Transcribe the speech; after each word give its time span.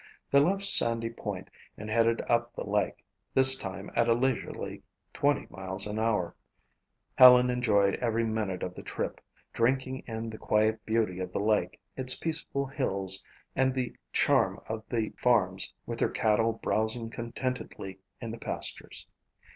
They 0.31 0.39
left 0.39 0.63
Sandy 0.63 1.11
Point 1.11 1.51
and 1.77 1.87
headed 1.87 2.21
up 2.27 2.55
the 2.55 2.67
lake, 2.67 3.05
this 3.35 3.53
time 3.55 3.91
at 3.95 4.09
a 4.09 4.15
leisurely 4.15 4.81
twenty 5.13 5.45
miles 5.51 5.85
an 5.85 5.99
hour. 5.99 6.35
Helen 7.19 7.51
enjoyed 7.51 7.93
every 7.97 8.23
minute 8.25 8.63
of 8.63 8.73
the 8.73 8.81
trip, 8.81 9.21
drinking 9.53 9.99
in 10.07 10.31
the 10.31 10.39
quiet 10.39 10.83
beauty 10.87 11.19
of 11.19 11.31
the 11.31 11.39
lake, 11.39 11.79
its 11.95 12.15
peaceful 12.15 12.65
hills 12.65 13.23
and 13.55 13.75
the 13.75 13.95
charm 14.11 14.59
of 14.67 14.83
the 14.89 15.09
farms 15.17 15.71
with 15.85 15.99
their 15.99 16.09
cattle 16.09 16.53
browsing 16.53 17.11
contentedly 17.11 17.99
in 18.19 18.31
the 18.31 18.39
pastures. 18.39 19.05